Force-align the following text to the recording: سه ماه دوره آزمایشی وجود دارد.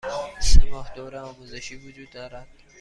سه 0.49 0.61
ماه 0.71 0.93
دوره 0.95 1.19
آزمایشی 1.19 1.75
وجود 1.75 2.09
دارد. 2.09 2.47